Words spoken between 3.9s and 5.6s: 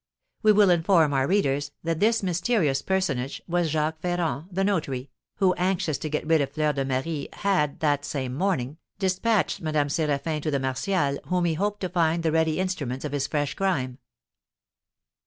Ferrand, the notary, who,